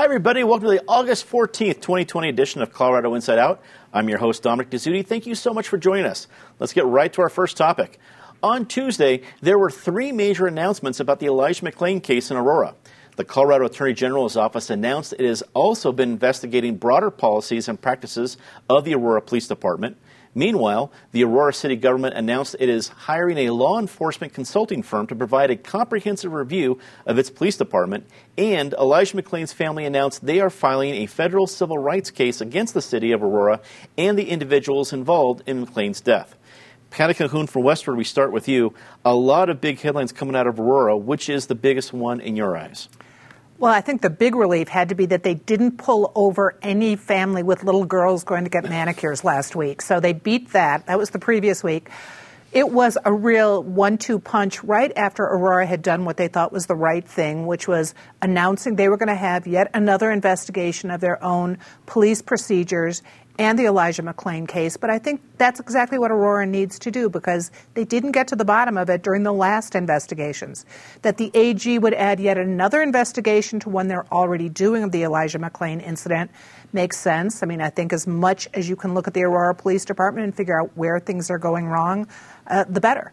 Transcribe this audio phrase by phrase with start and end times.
[0.00, 0.42] Hi, everybody.
[0.44, 3.60] Welcome to the August 14th, 2020 edition of Colorado Inside Out.
[3.92, 5.06] I'm your host, Dominic Dezzutti.
[5.06, 6.26] Thank you so much for joining us.
[6.58, 7.98] Let's get right to our first topic.
[8.42, 12.74] On Tuesday, there were three major announcements about the Elijah McClain case in Aurora.
[13.16, 18.38] The Colorado Attorney General's office announced it has also been investigating broader policies and practices
[18.70, 19.98] of the Aurora Police Department.
[20.34, 25.16] Meanwhile, the Aurora City government announced it is hiring a law enforcement consulting firm to
[25.16, 28.06] provide a comprehensive review of its police department,
[28.38, 32.82] and Elijah McClain's family announced they are filing a federal civil rights case against the
[32.82, 33.60] city of Aurora
[33.98, 36.36] and the individuals involved in McClain's death.
[36.90, 38.74] Patty Calhoun from Westword, we start with you.
[39.04, 40.96] A lot of big headlines coming out of Aurora.
[40.96, 42.88] Which is the biggest one in your eyes?
[43.60, 46.96] Well, I think the big relief had to be that they didn't pull over any
[46.96, 49.82] family with little girls going to get manicures last week.
[49.82, 50.86] So they beat that.
[50.86, 51.90] That was the previous week.
[52.52, 56.52] It was a real one two punch right after Aurora had done what they thought
[56.52, 60.90] was the right thing, which was announcing they were going to have yet another investigation
[60.90, 63.02] of their own police procedures
[63.40, 64.76] and the Elijah McClain case.
[64.76, 68.36] But I think that's exactly what Aurora needs to do because they didn't get to
[68.36, 70.66] the bottom of it during the last investigations.
[71.00, 75.04] That the AG would add yet another investigation to one they're already doing of the
[75.04, 76.30] Elijah McClain incident
[76.74, 77.42] makes sense.
[77.42, 80.24] I mean, I think as much as you can look at the Aurora Police Department
[80.24, 82.08] and figure out where things are going wrong,
[82.46, 83.10] uh, the better.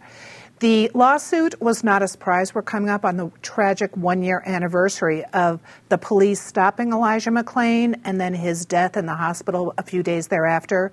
[0.59, 2.55] The lawsuit was not a surprise.
[2.55, 7.99] We're coming up on the tragic one year anniversary of the police stopping Elijah McClain
[8.03, 10.91] and then his death in the hospital a few days thereafter.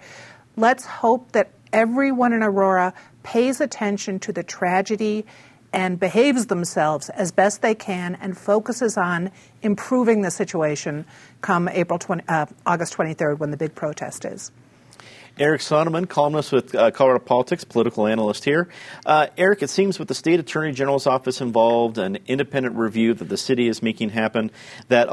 [0.56, 5.24] Let's hope that everyone in Aurora pays attention to the tragedy
[5.72, 9.30] and behaves themselves as best they can and focuses on
[9.62, 11.06] improving the situation
[11.40, 14.52] come April 20, uh, August 23rd when the big protest is.
[15.36, 18.68] Eric Sondermann, columnist with uh, Colorado Politics, political analyst here.
[19.04, 23.24] Uh, Eric, it seems with the state attorney general's office involved, an independent review that
[23.24, 24.52] the city is making happen,
[24.88, 25.08] that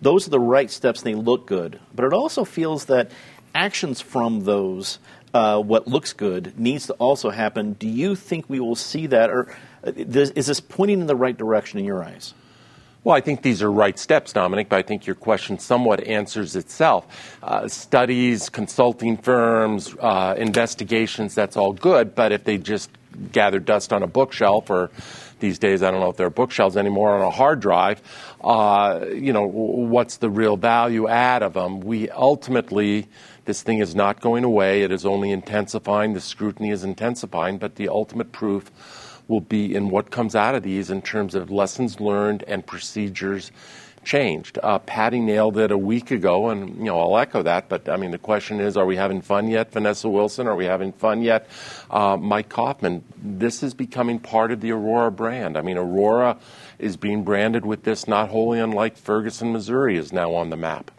[0.00, 1.80] those are the right steps and they look good.
[1.94, 3.10] But it also feels that
[3.56, 5.00] actions from those,
[5.34, 7.72] uh, what looks good, needs to also happen.
[7.72, 9.48] Do you think we will see that, or
[9.84, 12.34] uh, is this pointing in the right direction in your eyes?
[13.06, 16.56] Well, I think these are right steps, Dominic, but I think your question somewhat answers
[16.56, 17.38] itself.
[17.40, 22.90] Uh, studies, consulting firms, uh, investigations, that's all good, but if they just
[23.30, 24.90] gather dust on a bookshelf or
[25.38, 28.02] these days, I don't know if there are bookshelves anymore on a hard drive.
[28.42, 31.78] Uh, you know, what's the real value add of them?
[31.82, 33.06] We ultimately,
[33.44, 34.82] this thing is not going away.
[34.82, 36.14] It is only intensifying.
[36.14, 38.72] The scrutiny is intensifying, but the ultimate proof
[39.28, 43.50] will be in what comes out of these in terms of lessons learned and procedures
[44.06, 44.58] changed.
[44.62, 47.68] Uh, Patty nailed it a week ago, and you know I'll echo that.
[47.68, 50.46] But I mean, the question is, are we having fun yet, Vanessa Wilson?
[50.46, 51.48] Are we having fun yet,
[51.90, 53.02] uh, Mike Coffman?
[53.16, 55.58] This is becoming part of the Aurora brand.
[55.58, 56.38] I mean, Aurora
[56.78, 60.90] is being branded with this, not wholly unlike Ferguson, Missouri, is now on the map.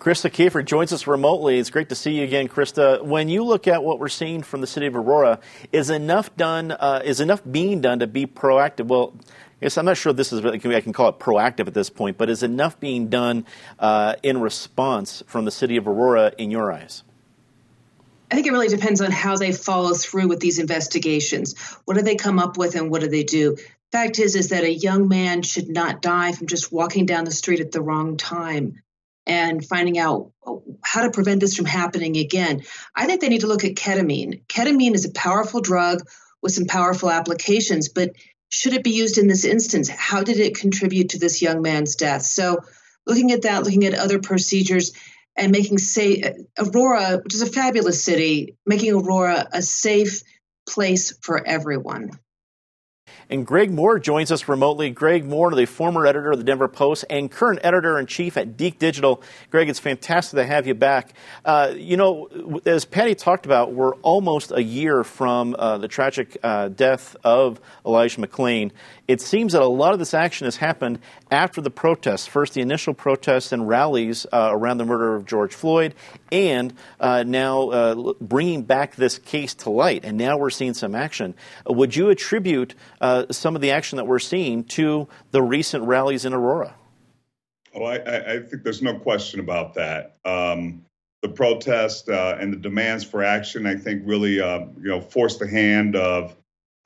[0.00, 1.58] Krista Kafer joins us remotely.
[1.58, 3.04] It's great to see you again, Krista.
[3.04, 5.40] When you look at what we're seeing from the city of Aurora,
[5.72, 6.72] is enough done?
[6.72, 8.86] Uh, is enough being done to be proactive?
[8.86, 9.12] Well,
[9.60, 10.42] yes, I'm not sure this is.
[10.42, 13.44] I can call it proactive at this point, but is enough being done
[13.78, 17.02] uh, in response from the city of Aurora in your eyes?
[18.30, 21.58] I think it really depends on how they follow through with these investigations.
[21.84, 23.58] What do they come up with, and what do they do?
[23.92, 27.30] Fact is, is that a young man should not die from just walking down the
[27.30, 28.80] street at the wrong time
[29.30, 30.32] and finding out
[30.84, 32.62] how to prevent this from happening again.
[32.96, 34.44] I think they need to look at ketamine.
[34.48, 36.02] Ketamine is a powerful drug
[36.42, 38.10] with some powerful applications, but
[38.48, 39.88] should it be used in this instance?
[39.88, 42.22] How did it contribute to this young man's death?
[42.22, 42.58] So,
[43.06, 44.92] looking at that, looking at other procedures,
[45.36, 50.22] and making say Aurora, which is a fabulous city, making Aurora a safe
[50.68, 52.10] place for everyone.
[53.30, 54.90] And Greg Moore joins us remotely.
[54.90, 58.56] Greg Moore, the former editor of the Denver Post and current editor in chief at
[58.56, 59.22] Deke Digital.
[59.50, 61.14] Greg, it's fantastic to have you back.
[61.44, 66.38] Uh, you know, as Patty talked about, we're almost a year from uh, the tragic
[66.42, 68.72] uh, death of Elijah McClain.
[69.10, 71.00] It seems that a lot of this action has happened
[71.32, 72.28] after the protests.
[72.28, 75.96] First, the initial protests and rallies uh, around the murder of George Floyd,
[76.30, 80.04] and uh, now uh, bringing back this case to light.
[80.04, 81.34] And now we're seeing some action.
[81.66, 82.76] would you attribute
[83.32, 86.76] some of the action that we're seeing to the recent rallies in Aurora?
[87.74, 90.18] Oh, I, I think there's no question about that.
[90.24, 90.84] Um,
[91.20, 95.40] the protest uh, and the demands for action, I think, really, uh, you know, forced
[95.40, 96.36] the hand of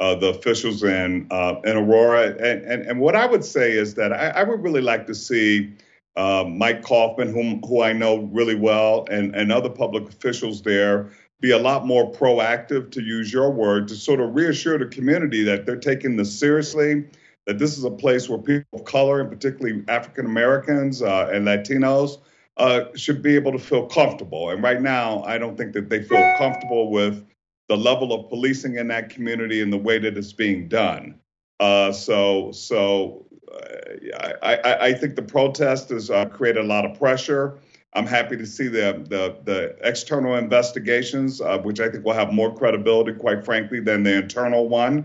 [0.01, 2.31] uh, the officials in uh, in Aurora.
[2.31, 5.15] And, and, and what I would say is that I, I would really like to
[5.15, 5.73] see
[6.17, 11.11] uh, Mike Coffman, whom who I know really well, and and other public officials there
[11.41, 15.43] be a lot more proactive, to use your word, to sort of reassure the community
[15.43, 17.05] that they're taking this seriously,
[17.47, 21.47] that this is a place where people of color, and particularly African Americans uh, and
[21.47, 22.19] Latinos,
[22.57, 24.51] uh, should be able to feel comfortable.
[24.51, 27.23] And right now, I don't think that they feel comfortable with
[27.69, 31.19] the level of policing in that community and the way that it's being done.
[31.61, 36.85] Uh, so, so uh, I, I, I, think the protest has uh, created a lot
[36.85, 37.59] of pressure.
[37.95, 42.33] I'm happy to see the the, the external investigations, uh, which I think will have
[42.33, 45.05] more credibility, quite frankly, than the internal one.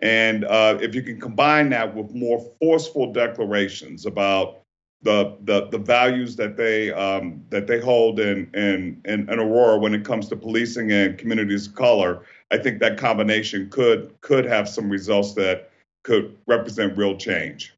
[0.00, 4.59] And uh, if you can combine that with more forceful declarations about
[5.02, 9.94] the the, the values that they um, that they hold in, in in Aurora when
[9.94, 14.68] it comes to policing and communities of color, I think that combination could could have
[14.68, 15.70] some results that
[16.02, 17.74] could represent real change.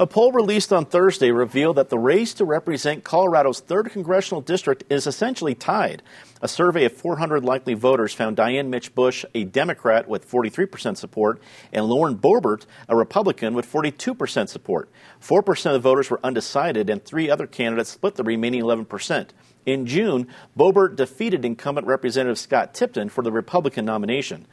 [0.00, 4.82] A poll released on Thursday revealed that the race to represent Colorado's 3rd congressional district
[4.88, 6.02] is essentially tied.
[6.40, 11.42] A survey of 400 likely voters found Diane Mitsch Bush, a Democrat with 43% support,
[11.70, 14.88] and Lauren Boebert, a Republican with 42% support.
[15.20, 19.28] 4% of voters were undecided, and three other candidates split the remaining 11%.
[19.66, 24.46] In June, Boebert defeated incumbent Representative Scott Tipton for the Republican nomination.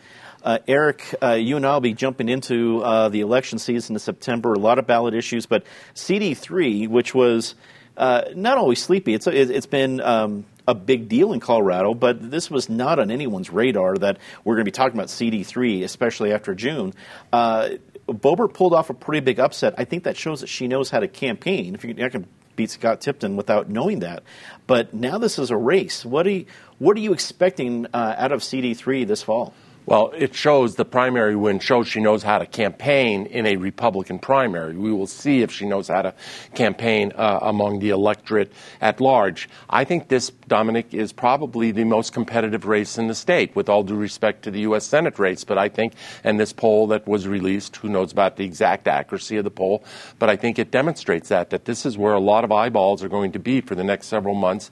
[0.43, 3.99] Uh, Eric, uh, you and I will be jumping into uh, the election season in
[3.99, 5.63] September, a lot of ballot issues, but
[5.95, 7.55] CD3, which was
[7.97, 12.51] uh, not always sleepy, it's, it's been um, a big deal in Colorado, but this
[12.51, 16.53] was not on anyone's radar that we're going to be talking about CD3, especially after
[16.53, 16.93] June.
[17.33, 17.69] Uh,
[18.07, 19.73] Boebert pulled off a pretty big upset.
[19.77, 21.73] I think that shows that she knows how to campaign.
[21.75, 24.23] If you can beat Scott Tipton without knowing that,
[24.65, 26.05] but now this is a race.
[26.05, 26.45] What are you,
[26.79, 29.53] what are you expecting uh, out of CD3 this fall?
[29.87, 34.19] Well, it shows the primary win shows she knows how to campaign in a Republican
[34.19, 34.75] primary.
[34.75, 36.13] We will see if she knows how to
[36.53, 38.51] campaign uh, among the electorate
[38.81, 39.47] at large.
[39.69, 43.81] I think this, Dominic, is probably the most competitive race in the state, with all
[43.81, 44.85] due respect to the U.S.
[44.85, 45.45] Senate race.
[45.45, 49.37] But I think, and this poll that was released, who knows about the exact accuracy
[49.37, 49.85] of the poll,
[50.19, 53.09] but I think it demonstrates that, that this is where a lot of eyeballs are
[53.09, 54.69] going to be for the next several months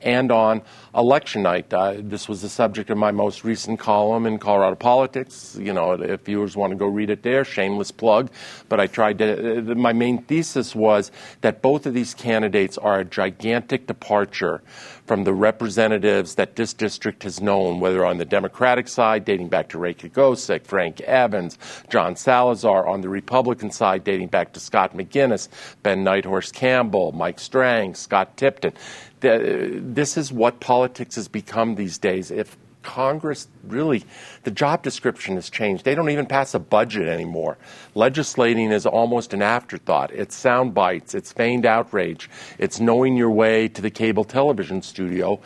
[0.00, 0.62] and on
[0.94, 1.72] election night.
[1.72, 5.56] Uh, this was the subject of my most recent column in Colorado Politics.
[5.60, 8.30] You know, if viewers want to go read it there, shameless plug.
[8.68, 11.10] But I tried to, uh, my main thesis was
[11.40, 14.62] that both of these candidates are a gigantic departure
[15.06, 19.68] from the representatives that this district has known, whether on the Democratic side, dating back
[19.70, 21.58] to Ray Kogovsek, Frank Evans,
[21.88, 25.48] John Salazar, on the Republican side, dating back to Scott McInnis,
[25.82, 28.72] Ben Nighthorse Campbell, Mike Strang, Scott Tipton
[29.20, 32.30] this is what politics has become these days.
[32.30, 32.56] If
[32.86, 34.04] Congress really,
[34.44, 35.84] the job description has changed.
[35.84, 37.58] They don't even pass a budget anymore.
[37.96, 40.12] Legislating is almost an afterthought.
[40.12, 45.40] It's sound bites, it's feigned outrage, it's knowing your way to the cable television studio.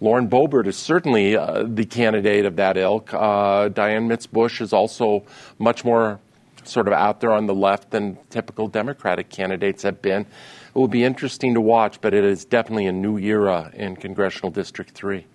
[0.00, 3.12] Lauren Boebert is certainly uh, the candidate of that ilk.
[3.12, 5.22] Uh, Diane Mitsch Bush is also
[5.58, 6.18] much more
[6.64, 10.22] sort of out there on the left than typical Democratic candidates have been.
[10.22, 14.50] It will be interesting to watch, but it is definitely a new era in Congressional
[14.50, 15.26] District 3.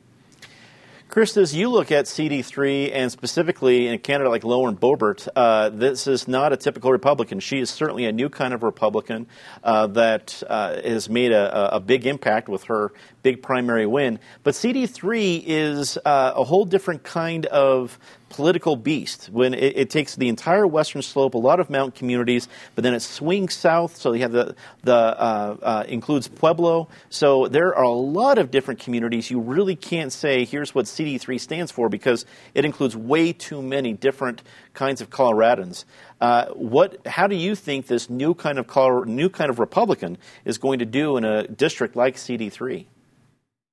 [1.12, 5.68] Chris, as you look at CD3 and specifically in a candidate like Lauren Boebert, uh,
[5.68, 7.42] this is not a typical Republican.
[7.42, 9.28] She is certainly a new kind of Republican
[9.62, 14.20] uh, that uh, has made a, a, big impact with her big primary win.
[14.44, 18.00] But CD3 is uh, a whole different kind of
[18.32, 22.48] political beast when it, it, takes the entire western slope, a lot of mountain communities,
[22.76, 23.98] but then it swings south.
[23.98, 26.88] So you have the the uh, uh, includes Pueblo.
[27.10, 29.30] So there are a lot of different communities.
[29.30, 33.94] You really can't say here's what CD3 stands for because it includes way too many
[33.94, 34.42] different
[34.74, 35.84] kinds of Coloradans.
[36.22, 37.06] Uh, what?
[37.06, 40.86] How do you think this new kind of new kind of Republican is going to
[40.86, 42.86] do in a district like CD3?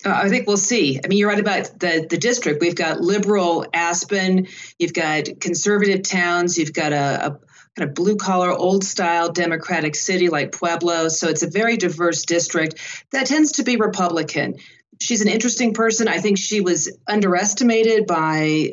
[0.04, 1.00] Uh, I think we'll see.
[1.02, 2.60] I mean, you're right about the, the district.
[2.60, 4.46] We've got liberal Aspen,
[4.78, 7.30] you've got conservative towns, you've got a, a
[7.76, 11.08] kind of blue collar, old style democratic city like Pueblo.
[11.08, 14.56] So it's a very diverse district that tends to be Republican.
[15.00, 16.08] She's an interesting person.
[16.08, 18.72] I think she was underestimated by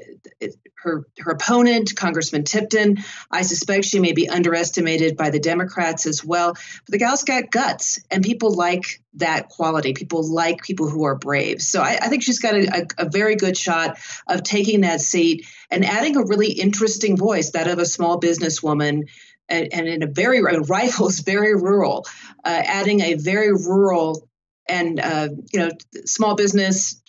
[0.86, 2.98] her her opponent, Congressman Tipton.
[3.30, 6.54] I suspect she may be underestimated by the Democrats as well.
[6.54, 9.94] But the gal's got guts, and people like that quality.
[9.94, 11.62] People like people who are brave.
[11.62, 15.02] So I, I think she's got a, a, a very good shot of taking that
[15.02, 19.08] seat and adding a really interesting voice, that of a small businesswoman
[19.50, 22.06] and, and, in a very rifle is very rural,
[22.44, 24.28] uh, adding a very rural
[24.68, 25.70] and uh, you know
[26.06, 27.02] small business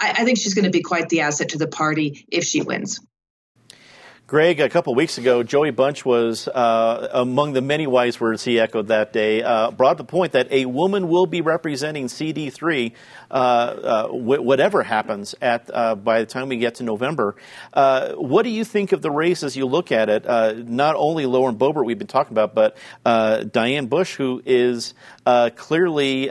[0.00, 2.62] I, I think she's going to be quite the asset to the party if she
[2.62, 3.00] wins.
[4.26, 8.58] Greg, a couple weeks ago, Joey Bunch was uh, among the many wise words he
[8.58, 12.92] echoed that day, uh, brought the point that a woman will be representing CD3
[13.30, 17.36] uh, uh, w- whatever happens at uh, by the time we get to November.
[17.74, 20.24] Uh, what do you think of the race as you look at it?
[20.66, 22.78] not only Lauren Boebert we've been talking about, but
[23.52, 24.94] Diane Bush, who is
[25.26, 26.30] clearly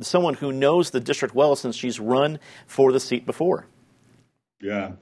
[0.00, 3.66] someone who knows the district well since she's run for the seat before.
[4.62, 4.92] Yeah,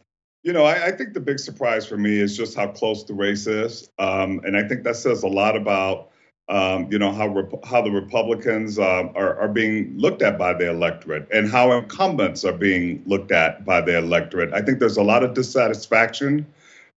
[0.47, 3.15] you know, I, I, think the big surprise for me is just how close the
[3.15, 6.13] race is, um, and I think that says a lot about
[6.49, 10.55] um, you know how rep- how the Republicans uh, are, are being looked at by
[10.55, 14.55] the electorate, and how incumbents are being looked at by the electorate.
[14.55, 16.47] I think there's a lot of dissatisfaction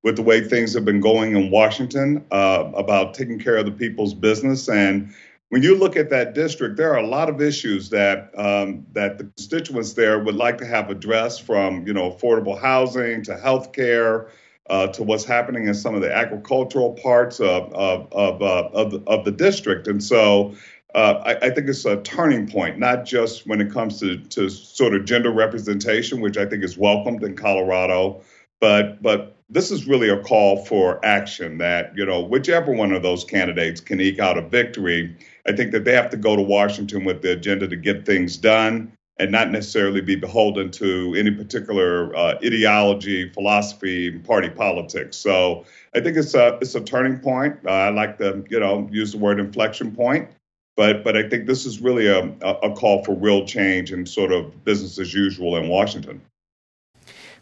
[0.04, 3.72] with the way things have been going in Washington uh, about taking care of the
[3.72, 5.12] people's business and
[5.50, 9.18] when you look at that district, there are a lot of issues that um, that
[9.18, 13.74] the constituents there would like to have addressed, from you know affordable housing to health
[13.74, 14.30] care.
[14.70, 18.92] Uh, to what's happening in some of the agricultural parts of of of, uh, of,
[18.92, 20.54] the, of the district, and so
[20.96, 24.50] uh, I, I, think it's a turning point, not just when it comes to, to
[24.50, 28.22] sort of gender representation, which I think is welcomed in Colorado,
[28.60, 31.58] but but this is really a call for action.
[31.58, 35.16] That you know whichever one of those candidates can eke out a victory,
[35.48, 38.38] I think that they have to go to Washington with the agenda to get things
[38.38, 45.18] done and not necessarily be beholden to any particular uh, ideology, philosophy, party politics.
[45.18, 47.58] So I think it's a it's a turning point.
[47.66, 50.30] Uh, I like to you know use the word inflection point,
[50.78, 54.32] but but I think this is really a, a call for real change and sort
[54.32, 56.22] of business as usual in Washington.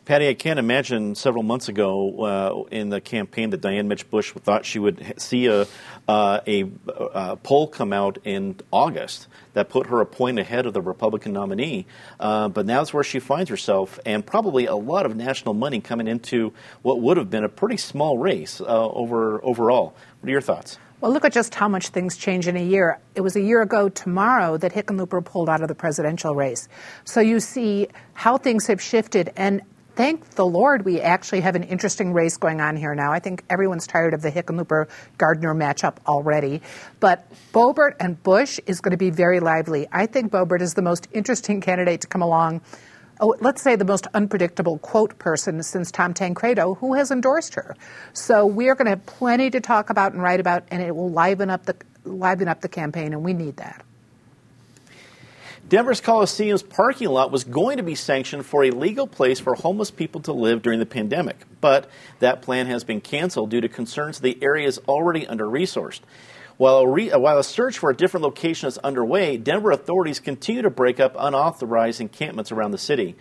[0.07, 4.31] Patty, I can't imagine several months ago uh, in the campaign that Diane Mitsch Bush
[4.31, 5.67] thought she would see a,
[6.07, 6.63] uh, a,
[7.13, 11.33] a, poll come out in August that put her a point ahead of the Republican
[11.33, 11.87] nominee.
[12.21, 15.81] Uh, but now it's where she finds herself, and probably a lot of national money
[15.81, 19.93] coming into what would have been a pretty small race uh, over overall.
[20.21, 20.79] What are your thoughts?
[21.01, 22.97] Well, look at just how much things change in a year.
[23.13, 26.69] It was a year ago tomorrow that Hickenlooper pulled out of the presidential race.
[27.03, 29.33] So you see how things have shifted.
[29.35, 29.63] And
[29.97, 33.11] thank the Lord we actually have an interesting race going on here now.
[33.11, 34.87] I think everyone's tired of the Hickenlooper
[35.17, 36.61] Gardner matchup already.
[36.99, 39.87] But Boebert and Bush is going to be very lively.
[39.91, 42.61] I think Boebert is the most interesting candidate to come along.
[43.19, 47.75] Oh, let's say the most unpredictable quote person since Tom Tancredo, who has endorsed her.
[48.13, 50.95] So we are going to have plenty to talk about and write about, and it
[50.95, 53.83] will liven up the liven up the campaign, and we need that.
[55.69, 59.91] Denver's Coliseum's parking lot was going to be sanctioned for a legal place for homeless
[59.91, 64.19] people to live during the pandemic, but that plan has been canceled due to concerns
[64.19, 65.99] the area is already under resourced.
[66.55, 70.61] While a, re- while a search for a different location is underway, Denver authorities continue
[70.61, 73.17] to break up unauthorized encampments around the city.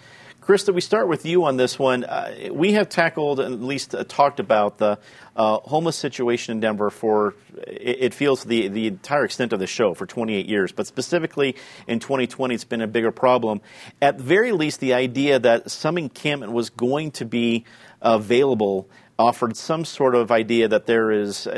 [0.47, 2.05] Krista, we start with you on this one.
[2.05, 4.97] Uh, we have tackled, at least uh, talked about, the
[5.35, 7.35] uh, homeless situation in Denver for,
[7.67, 10.71] it, it, feels, the, the entire extent of the show for 28 years.
[10.71, 11.57] But specifically
[11.88, 13.61] in 2020, it's been a bigger problem.
[14.00, 17.65] At very least, the idea that some encampment was going to be
[18.00, 18.88] available
[19.19, 21.49] offered some sort of idea that there is.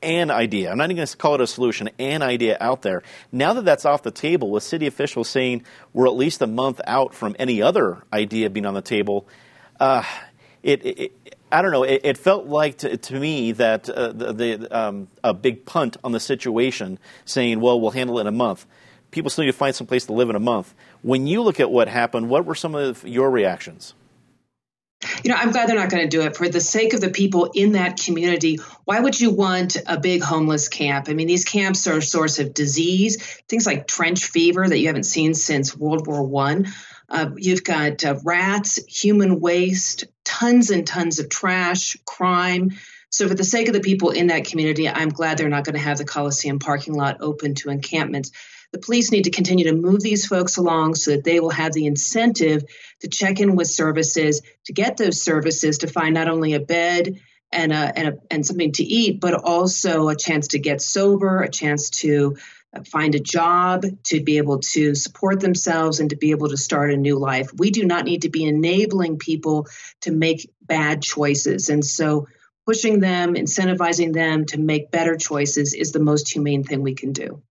[0.00, 0.70] An idea.
[0.70, 3.02] I'm not even going to call it a solution, an idea out there.
[3.32, 6.80] Now that that's off the table, with city officials saying we're at least a month
[6.86, 9.26] out from any other idea being on the table,
[9.80, 10.04] uh,
[10.62, 11.12] it, it,
[11.50, 11.82] I don't know.
[11.82, 15.96] It, it felt like to, to me that uh, the, the um, a big punt
[16.04, 18.66] on the situation, saying, "Well, we'll handle it in a month."
[19.10, 20.74] People still need to find some place to live in a month.
[21.02, 23.94] When you look at what happened, what were some of your reactions?
[25.22, 27.10] You know, I'm glad they're not going to do it for the sake of the
[27.10, 28.56] people in that community.
[28.84, 31.08] Why would you want a big homeless camp?
[31.08, 34.88] I mean, these camps are a source of disease, things like trench fever that you
[34.88, 36.72] haven't seen since World War One.
[37.08, 42.72] Uh, you've got uh, rats, human waste, tons and tons of trash, crime.
[43.10, 45.76] So, for the sake of the people in that community, I'm glad they're not going
[45.76, 48.32] to have the Coliseum parking lot open to encampments
[48.72, 51.72] the police need to continue to move these folks along so that they will have
[51.72, 52.64] the incentive
[53.00, 57.18] to check in with services, to get those services, to find not only a bed
[57.50, 61.40] and a, and, a, and something to eat, but also a chance to get sober,
[61.40, 62.36] a chance to
[62.74, 66.58] uh, find a job, to be able to support themselves, and to be able to
[66.58, 67.50] start a new life.
[67.56, 69.66] We do not need to be enabling people
[70.02, 71.70] to make bad choices.
[71.70, 72.28] And so,
[72.66, 77.14] pushing them, incentivizing them to make better choices is the most humane thing we can
[77.14, 77.42] do.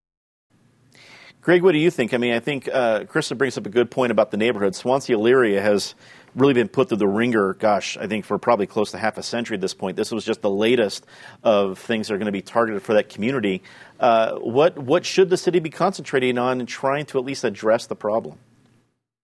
[1.47, 2.13] Greg, what do you think?
[2.13, 4.75] I mean, I think uh, Krista brings up a good point about the neighborhood.
[4.75, 5.95] Swansea Elyria has
[6.35, 9.23] really been put through the ringer, gosh, I think for probably close to half a
[9.23, 9.95] century at this point.
[9.95, 11.05] This was just the latest
[11.45, 13.63] of things that are going to be targeted for that community.
[13.97, 17.87] Uh, what, what should the city be concentrating on and trying to at least address
[17.87, 18.37] the problem?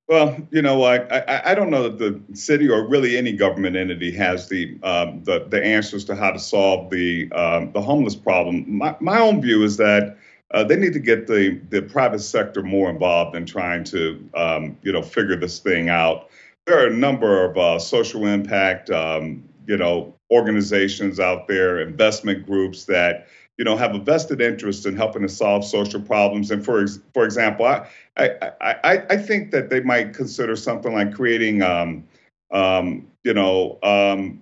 [0.07, 3.75] Well, you know, I, I, I don't know that the city or really any government
[3.75, 8.15] entity has the um, the, the answers to how to solve the um, the homeless
[8.15, 8.77] problem.
[8.77, 10.17] My, my own view is that
[10.53, 14.77] uh, they need to get the the private sector more involved in trying to um,
[14.81, 16.29] you know figure this thing out.
[16.65, 22.45] There are a number of uh, social impact um, you know organizations out there, investment
[22.45, 26.49] groups that you know, have a vested interest in helping to solve social problems.
[26.49, 31.13] And for for example, I I, I, I think that they might consider something like
[31.13, 32.03] creating, um,
[32.51, 34.41] um, you know, um,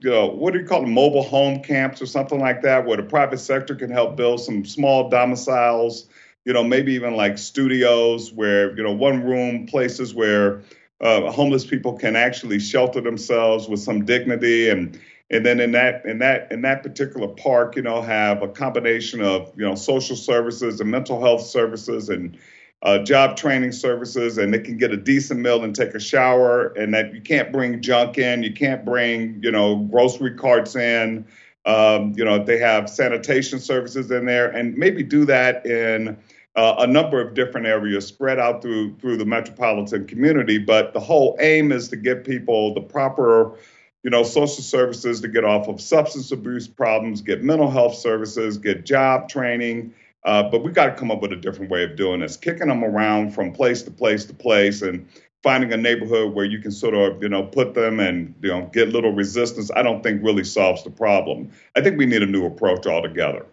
[0.00, 2.96] you know, what do you call them, mobile home camps or something like that, where
[2.96, 6.08] the private sector can help build some small domiciles,
[6.44, 10.62] you know, maybe even like studios where, you know, one room places where
[11.00, 14.98] uh, homeless people can actually shelter themselves with some dignity and
[15.30, 19.20] and then in that in that in that particular park, you know, have a combination
[19.20, 22.38] of you know social services and mental health services and
[22.82, 26.68] uh, job training services, and they can get a decent meal and take a shower,
[26.74, 31.26] and that you can't bring junk in, you can't bring you know grocery carts in.
[31.66, 36.16] Um, you know, they have sanitation services in there, and maybe do that in
[36.56, 40.58] uh, a number of different areas spread out through through the metropolitan community.
[40.58, 43.58] But the whole aim is to give people the proper
[44.04, 48.56] you know, social services to get off of substance abuse problems, get mental health services,
[48.56, 49.92] get job training.
[50.24, 52.68] Uh, but we got to come up with a different way of doing this, kicking
[52.68, 55.08] them around from place to place to place and
[55.42, 58.68] finding a neighborhood where you can sort of, you know, put them and, you know,
[58.72, 61.50] get little resistance, I don't think really solves the problem.
[61.76, 63.46] I think we need a new approach altogether.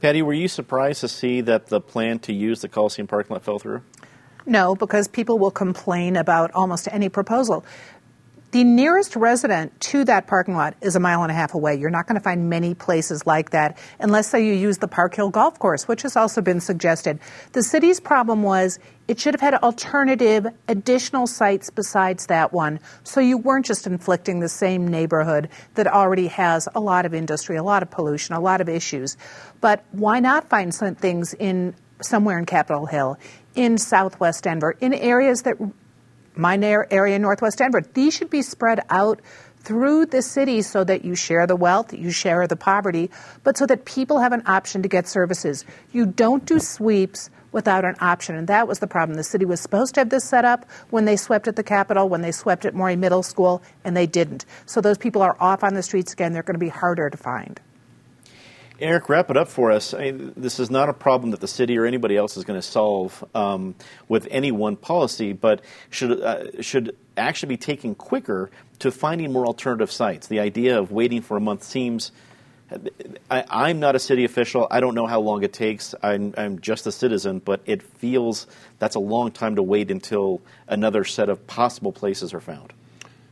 [0.00, 3.44] Patty, were you surprised to see that the plan to use the Coliseum parking lot
[3.44, 3.82] fell through?
[4.44, 7.64] No, because people will complain about almost any proposal.
[8.52, 11.74] The nearest resident to that parking lot is a mile and a half away.
[11.76, 15.14] You're not going to find many places like that unless, say, you use the Park
[15.14, 17.18] Hill Golf Course, which has also been suggested.
[17.52, 18.78] The city's problem was
[19.08, 24.40] it should have had alternative, additional sites besides that one, so you weren't just inflicting
[24.40, 28.40] the same neighborhood that already has a lot of industry, a lot of pollution, a
[28.40, 29.16] lot of issues.
[29.62, 33.16] But why not find some things in somewhere in Capitol Hill,
[33.54, 35.56] in Southwest Denver, in areas that
[36.34, 37.82] my area, Northwest Denver.
[37.94, 39.20] These should be spread out
[39.60, 43.10] through the city so that you share the wealth, you share the poverty,
[43.44, 45.64] but so that people have an option to get services.
[45.92, 49.16] You don't do sweeps without an option, and that was the problem.
[49.16, 52.08] The city was supposed to have this set up when they swept at the Capitol,
[52.08, 54.46] when they swept at Morey Middle School, and they didn't.
[54.66, 56.32] So those people are off on the streets again.
[56.32, 57.60] They're going to be harder to find.
[58.80, 59.94] Eric, wrap it up for us.
[59.94, 62.58] I mean, this is not a problem that the city or anybody else is going
[62.58, 63.74] to solve um,
[64.08, 69.46] with any one policy, but should uh, should actually be taken quicker to finding more
[69.46, 70.26] alternative sites.
[70.26, 72.12] The idea of waiting for a month seems.
[73.30, 74.66] I, am not a city official.
[74.70, 75.94] I don't know how long it takes.
[76.02, 78.46] I'm, I'm just a citizen, but it feels
[78.78, 82.72] that's a long time to wait until another set of possible places are found.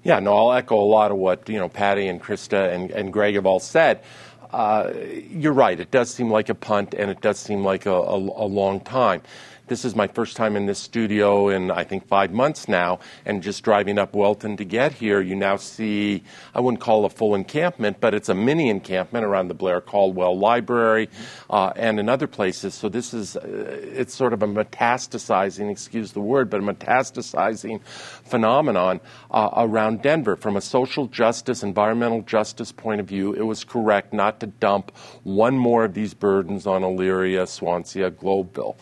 [0.02, 3.12] Yeah, no, I'll echo a lot of what you know Patty and Krista and, and
[3.12, 4.02] Greg have all said
[4.52, 4.92] uh,
[5.30, 5.78] you're right.
[5.78, 8.80] It does seem like a punt, and it does seem like a, a, a long
[8.80, 9.22] time.
[9.70, 12.98] This is my first time in this studio in, I think, five months now.
[13.24, 16.24] And just driving up Welton to get here, you now see,
[16.56, 20.36] I wouldn't call a full encampment, but it's a mini encampment around the Blair Caldwell
[20.36, 21.08] Library
[21.48, 22.74] uh, and in other places.
[22.74, 27.80] So this is, uh, it's sort of a metastasizing, excuse the word, but a metastasizing
[27.84, 28.98] phenomenon
[29.30, 30.34] uh, around Denver.
[30.34, 34.90] From a social justice, environmental justice point of view, it was correct not to dump
[35.22, 38.74] one more of these burdens on Elyria, Swansea, Globeville.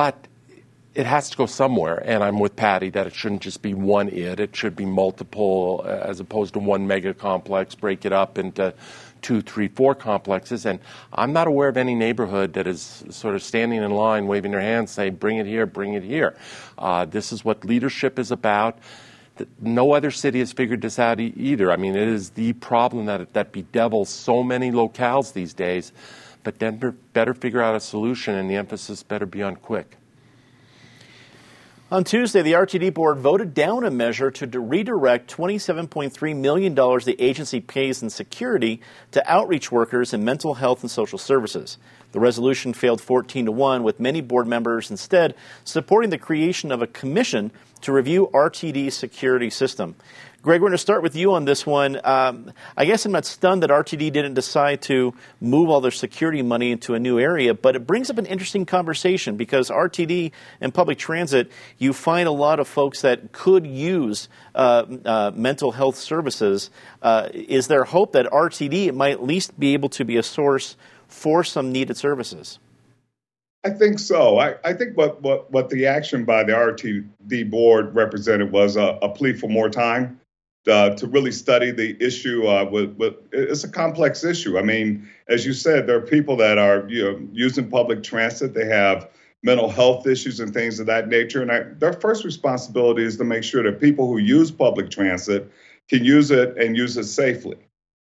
[0.00, 0.28] But
[0.94, 4.08] it has to go somewhere, and I'm with Patty that it shouldn't just be one
[4.08, 4.40] it.
[4.40, 7.74] It should be multiple, uh, as opposed to one mega complex.
[7.74, 8.72] Break it up into
[9.20, 10.64] two, three, four complexes.
[10.64, 10.80] And
[11.12, 14.62] I'm not aware of any neighborhood that is sort of standing in line, waving their
[14.62, 16.34] hands, saying, "Bring it here, bring it here."
[16.78, 18.78] Uh, this is what leadership is about.
[19.60, 21.70] No other city has figured this out either.
[21.70, 25.92] I mean, it is the problem that that bedevils so many locales these days
[26.42, 29.96] but Denver better figure out a solution, and the emphasis better be on quick.
[31.92, 37.60] On Tuesday, the RTD board voted down a measure to redirect $27.3 million the agency
[37.60, 41.78] pays in security to outreach workers in mental health and social services.
[42.12, 46.80] The resolution failed 14 to 1, with many board members instead supporting the creation of
[46.80, 47.50] a commission
[47.80, 49.96] to review RTD's security system.
[50.42, 52.00] Greg, we're going to start with you on this one.
[52.02, 56.40] Um, I guess I'm not stunned that RTD didn't decide to move all their security
[56.40, 60.72] money into a new area, but it brings up an interesting conversation because RTD and
[60.72, 65.96] public transit, you find a lot of folks that could use uh, uh, mental health
[65.96, 66.70] services.
[67.02, 70.74] Uh, is there hope that RTD might at least be able to be a source
[71.06, 72.58] for some needed services?
[73.62, 74.38] I think so.
[74.38, 78.98] I, I think what, what, what the action by the RTD board represented was a,
[79.02, 80.18] a plea for more time
[80.68, 82.46] uh, to really study the issue.
[82.46, 84.58] Uh, with, with, it's a complex issue.
[84.58, 88.54] I mean, as you said, there are people that are you know, using public transit.
[88.54, 89.08] They have
[89.42, 91.40] mental health issues and things of that nature.
[91.40, 95.50] And I, their first responsibility is to make sure that people who use public transit
[95.88, 97.56] can use it and use it safely.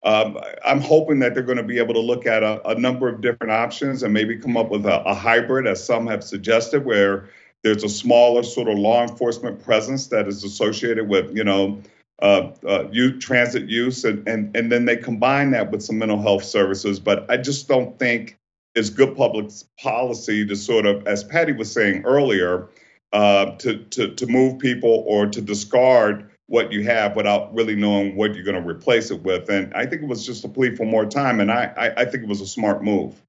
[0.04, 3.10] Um, I'm hoping that they're going to be able to look at a, a number
[3.10, 6.86] of different options and maybe come up with a, a, hybrid, as some have suggested,
[6.86, 7.30] where
[7.63, 11.82] there's a smaller sort of law enforcement presence that is associated with, you know,
[12.21, 16.21] uh, uh, youth transit use, and, and and then they combine that with some mental
[16.21, 16.99] health services.
[16.99, 18.38] But I just don't think
[18.75, 22.69] it's good public policy to sort of, as Patty was saying earlier,
[23.13, 28.15] uh, to to to move people or to discard what you have without really knowing
[28.15, 29.49] what you're going to replace it with.
[29.49, 32.06] And I think it was just a plea for more time, and I, I, I
[32.06, 33.21] think it was a smart move.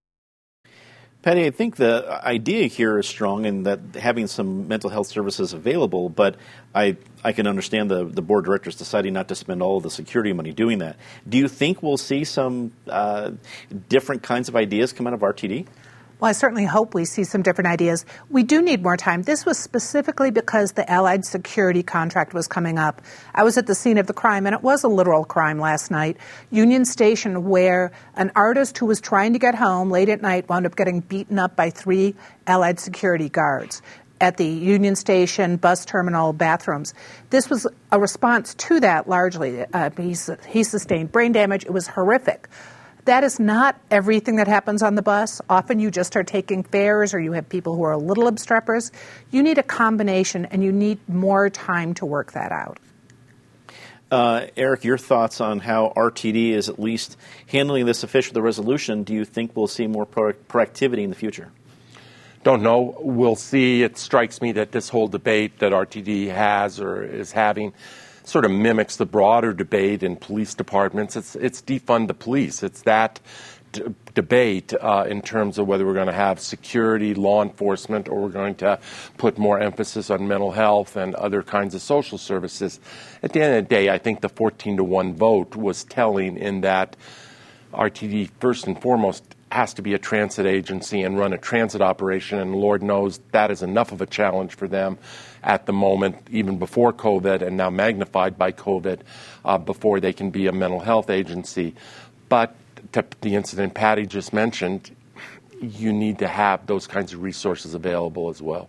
[1.21, 5.53] Patty, I think the idea here is strong in that having some mental health services
[5.53, 6.37] available, but
[6.73, 9.91] I, I can understand the, the board directors deciding not to spend all of the
[9.91, 10.97] security money doing that.
[11.29, 13.33] Do you think we'll see some uh,
[13.89, 15.67] different kinds of ideas come out of RTD?
[16.21, 18.05] Well, I certainly hope we see some different ideas.
[18.29, 19.23] We do need more time.
[19.23, 23.03] This was specifically because the Allied security contract was coming up.
[23.37, 25.93] I was at the scene of the crime, and it was a literal crime last
[25.93, 26.17] night.
[26.51, 30.67] Union Station, where an artist who was trying to get home late at night wound
[30.67, 32.17] up getting beaten up by three
[32.49, 33.81] Allied security guards
[34.21, 36.95] at the Union Station bus terminal bathrooms.
[37.31, 39.65] This was a response to that largely.
[39.73, 40.17] Uh, he,
[40.49, 41.65] he sustained brain damage.
[41.65, 42.49] It was horrific.
[43.09, 45.41] That is not everything that happens on the bus.
[45.49, 48.91] Often you just are taking fares or you have people who are a little obstreperous.
[49.31, 52.79] You need a combination and you need more time to work that out.
[54.11, 57.17] Uh, Eric, your thoughts on how RTD is at least
[57.47, 59.05] handling this official the resolution?
[59.05, 61.51] Do you think we'll see more pro- proactivity in the future?
[62.45, 62.95] Don't know.
[63.01, 63.83] We'll see.
[63.85, 67.73] It strikes me that this whole debate that RTD has or is having
[68.29, 71.17] sort of mimics the broader debate in police departments.
[71.17, 72.63] It's, it's defund the police.
[72.63, 73.21] It's that
[73.73, 78.21] d- debate uh, in terms of whether we're going to have security, law enforcement, or
[78.21, 78.79] we're going to
[79.17, 82.81] put more emphasis on mental health and other kinds of social services.
[83.23, 86.37] At the end of the day, I think the 14 to 1 vote was telling
[86.37, 86.97] in that
[87.73, 92.39] RTD, first and foremost, has to be a transit agency and run a transit operation,
[92.39, 94.99] and Lord knows that is enough of a challenge for them
[95.43, 99.01] at the moment, even before COVID, and now magnified by COVID,
[99.45, 101.75] uh, before they can be a mental health agency.
[102.29, 102.55] But
[102.93, 104.95] to the incident Patty just mentioned,
[105.61, 108.69] you need to have those kinds of resources available as well.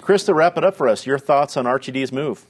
[0.00, 1.06] Chris, to wrap it up for us.
[1.06, 2.44] Your thoughts on RTD's move?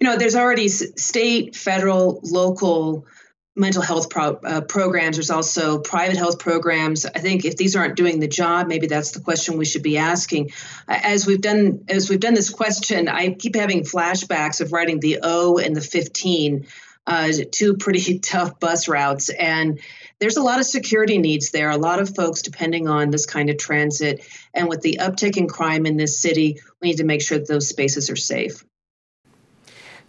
[0.00, 3.06] You know, there's already state, federal, local
[3.60, 5.16] mental health pro, uh, programs.
[5.16, 7.06] There's also private health programs.
[7.06, 9.98] I think if these aren't doing the job, maybe that's the question we should be
[9.98, 10.50] asking.
[10.88, 15.20] As we've done, as we've done this question, I keep having flashbacks of writing the
[15.22, 16.66] O and the 15,
[17.06, 19.80] uh, two pretty tough bus routes, and
[20.18, 21.70] there's a lot of security needs there.
[21.70, 25.46] A lot of folks depending on this kind of transit, and with the uptick in
[25.46, 28.64] crime in this city, we need to make sure that those spaces are safe.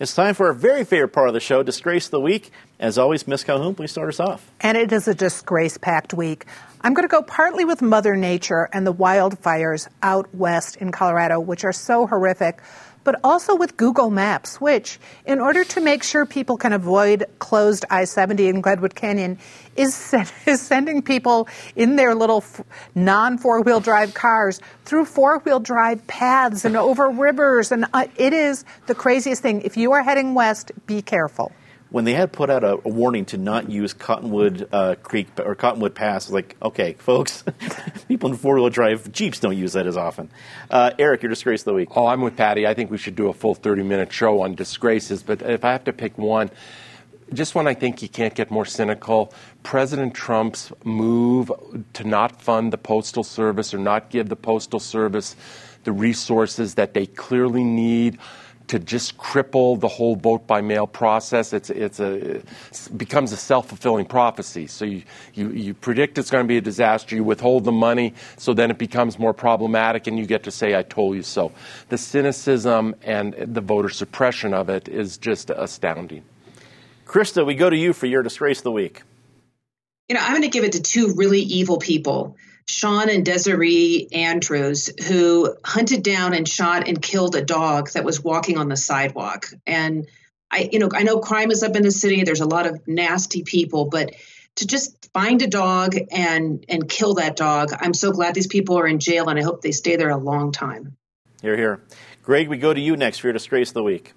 [0.01, 2.49] It's time for our very favorite part of the show, Disgrace the Week.
[2.79, 4.49] As always, Miss Calhoun, please start us off.
[4.59, 6.45] And it is a disgrace packed week.
[6.81, 11.39] I'm going to go partly with Mother Nature and the wildfires out west in Colorado,
[11.39, 12.63] which are so horrific
[13.03, 17.85] but also with Google Maps, which, in order to make sure people can avoid closed
[17.89, 19.37] I 70 in Glenwood Canyon,
[19.75, 22.43] is, set, is sending people in their little
[22.95, 27.71] non four wheel drive cars through four wheel drive paths and over rivers.
[27.71, 29.61] And uh, it is the craziest thing.
[29.61, 31.51] If you are heading west, be careful
[31.91, 35.55] when they had put out a, a warning to not use Cottonwood uh, Creek or
[35.55, 37.43] Cottonwood Pass, like, okay, folks,
[38.07, 40.31] people in four wheel drive Jeeps don't use that as often.
[40.69, 41.89] Uh, Eric, your disgrace of the week.
[41.95, 42.65] Oh, I'm with Patty.
[42.65, 45.73] I think we should do a full 30 minute show on disgraces, but if I
[45.73, 46.49] have to pick one,
[47.33, 51.51] just when I think you can't get more cynical, President Trump's move
[51.93, 55.35] to not fund the Postal Service or not give the Postal Service
[55.83, 58.17] the resources that they clearly need
[58.71, 61.51] to just cripple the whole vote by mail process.
[61.51, 62.45] It's, it's a, it
[62.95, 64.65] becomes a self fulfilling prophecy.
[64.67, 65.03] So you,
[65.33, 68.71] you, you predict it's going to be a disaster, you withhold the money, so then
[68.71, 71.51] it becomes more problematic, and you get to say, I told you so.
[71.89, 76.23] The cynicism and the voter suppression of it is just astounding.
[77.05, 79.01] Krista, we go to you for your disgrace of the week.
[80.07, 84.07] You know, I'm going to give it to two really evil people Sean and Desiree
[84.11, 88.77] Andrews, who hunted down and shot and killed a dog that was walking on the
[88.77, 89.47] sidewalk.
[89.65, 90.07] And
[90.49, 92.23] I, you know, I know crime is up in the city.
[92.23, 94.13] There's a lot of nasty people, but
[94.57, 97.71] to just find a dog and and kill that dog.
[97.79, 100.17] I'm so glad these people are in jail, and I hope they stay there a
[100.17, 100.97] long time.
[101.41, 101.81] Here, here,
[102.21, 102.49] Greg.
[102.49, 104.13] We go to you next for your disgrace of the week.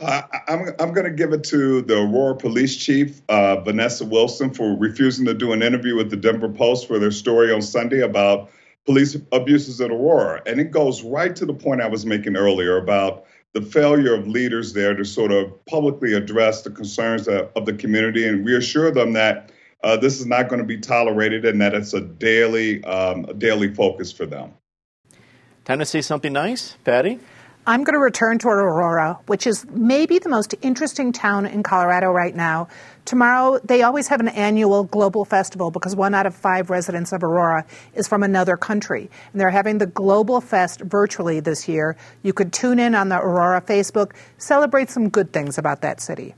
[0.00, 4.52] Uh, I'm, I'm going to give it to the Aurora Police Chief, uh, Vanessa Wilson,
[4.52, 8.00] for refusing to do an interview with the Denver Post for their story on Sunday
[8.00, 8.50] about
[8.86, 10.42] police abuses at Aurora.
[10.46, 14.26] And it goes right to the point I was making earlier about the failure of
[14.26, 18.90] leaders there to sort of publicly address the concerns of, of the community and reassure
[18.90, 19.52] them that
[19.84, 23.34] uh, this is not going to be tolerated and that it's a daily, um, a
[23.34, 24.52] daily focus for them.
[25.64, 27.20] Time to say something nice, Patty.
[27.66, 32.10] I'm going to return to Aurora, which is maybe the most interesting town in Colorado
[32.10, 32.68] right now.
[33.06, 37.24] Tomorrow, they always have an annual global festival because one out of five residents of
[37.24, 39.08] Aurora is from another country.
[39.32, 41.96] And they're having the Global Fest virtually this year.
[42.22, 46.34] You could tune in on the Aurora Facebook, celebrate some good things about that city.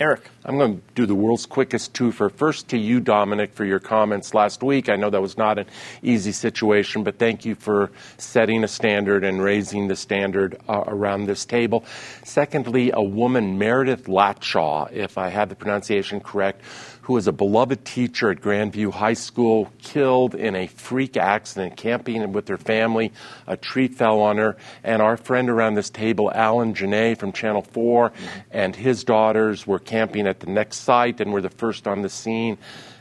[0.00, 0.30] Eric.
[0.46, 3.78] I'm going to do the world's quickest two for First to you, Dominic, for your
[3.78, 4.88] comments last week.
[4.88, 5.66] I know that was not an
[6.02, 11.26] easy situation, but thank you for setting a standard and raising the standard uh, around
[11.26, 11.84] this table.
[12.24, 16.62] Secondly, a woman, Meredith Latshaw, if I had the pronunciation correct,
[17.10, 22.32] who was a beloved teacher at Grandview High School, killed in a freak accident camping
[22.32, 23.10] with her family.
[23.48, 24.56] A tree fell on her.
[24.84, 28.38] And our friend around this table, Alan Gionet from Channel 4, mm-hmm.
[28.52, 32.08] and his daughters were camping at the next site and were the first on the
[32.08, 32.58] scene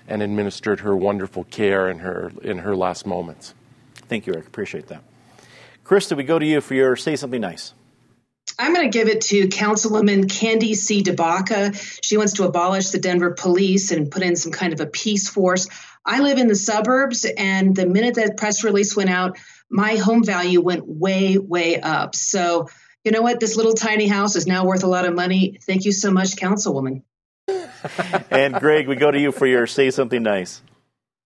[0.08, 3.54] and administered her wonderful care in her, in her last moments.
[3.94, 4.48] Thank you, Eric.
[4.48, 5.04] Appreciate that.
[5.86, 7.76] Krista, we go to you for your Say Something Nice.
[8.58, 12.00] I'm going to give it to Councilwoman Candi CdeBaca.
[12.04, 15.30] She wants to abolish the Denver police and put in some kind of a peace
[15.30, 15.68] force.
[16.06, 19.38] I live in the suburbs, and the minute that press release went out,
[19.70, 22.16] my home value went way, way up.
[22.16, 22.70] So,
[23.04, 23.40] you know what?
[23.40, 25.60] This little tiny house is now worth a lot of money.
[25.62, 27.04] Thank you so much, Councilwoman.
[28.32, 30.62] and Greg, we go to you for your say something nice.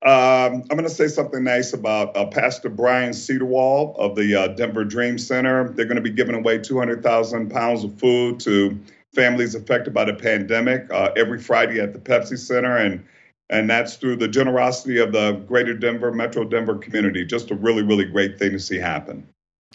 [0.04, 4.48] Um, I'm going to say something nice about uh, Pastor Brian Cedarwall of the uh,
[4.50, 5.70] Denver Dream Center.
[5.70, 8.78] They're going to be giving away 200,000 pounds of food to
[9.13, 13.06] families affected by the pandemic uh, every Friday at the Pepsi Center, and
[13.50, 17.24] and that's through the generosity of the Greater Denver Metro Denver community.
[17.24, 19.28] Just a really, really great thing to see happen.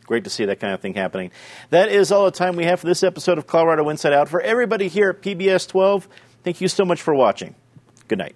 [0.05, 1.31] Great to see that kind of thing happening.
[1.71, 4.29] That is all the time we have for this episode of Colorado Inside Out.
[4.29, 6.09] For everybody here at PBS 12,
[6.43, 7.55] thank you so much for watching.
[8.09, 8.35] Good night.